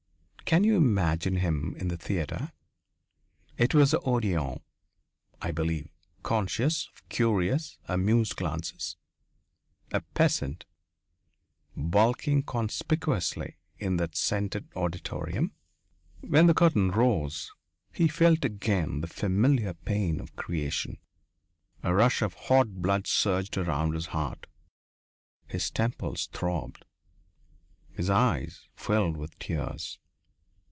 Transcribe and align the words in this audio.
Can 0.43 0.65
you 0.65 0.75
imagine 0.75 1.37
him 1.37 1.77
in 1.77 1.87
the 1.87 1.95
theatre 1.95 2.51
it 3.57 3.73
was 3.73 3.91
the 3.91 3.99
Odéon, 4.01 4.59
I 5.41 5.51
believe 5.53 5.87
conscious 6.23 6.89
of 6.93 7.07
curious, 7.07 7.77
amused 7.87 8.35
glances 8.35 8.97
a 9.93 10.01
peasant, 10.01 10.65
bulking 11.73 12.43
conspicuously 12.43 13.59
in 13.77 13.95
that 13.95 14.17
scented 14.17 14.67
auditorium? 14.75 15.53
When 16.19 16.47
the 16.47 16.53
curtain 16.53 16.91
rose, 16.91 17.49
he 17.93 18.09
felt 18.09 18.43
again 18.43 18.99
the 18.99 19.07
familiar 19.07 19.73
pain 19.73 20.19
of 20.19 20.35
creation. 20.35 20.97
A 21.81 21.93
rush 21.95 22.21
of 22.21 22.33
hot 22.33 22.81
blood 22.81 23.07
surged 23.07 23.57
around 23.57 23.93
his 23.93 24.07
heart. 24.07 24.47
His 25.47 25.71
temples 25.71 26.27
throbbed. 26.33 26.83
His 27.93 28.09
eyes 28.09 28.67
filled 28.75 29.15
with 29.15 29.39
tears. 29.39 29.97